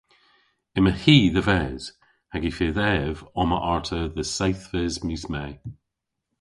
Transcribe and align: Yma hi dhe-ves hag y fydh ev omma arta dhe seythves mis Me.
Yma 0.77 0.93
hi 1.01 1.17
dhe-ves 1.33 1.83
hag 2.31 2.43
y 2.49 2.51
fydh 2.57 2.81
ev 2.97 3.15
omma 3.41 3.59
arta 3.73 3.99
dhe 4.15 4.25
seythves 4.25 4.95
mis 5.07 5.23
Me. 5.33 5.45